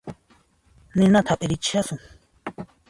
[0.97, 2.01] Ninata hap'irichishasun